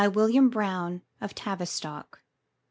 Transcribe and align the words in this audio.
William 0.11 0.49
Browne, 0.49 1.03
of 1.21 1.35
Tavistock. 1.35 2.23